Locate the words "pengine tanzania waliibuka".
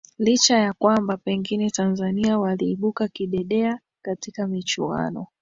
1.17-3.07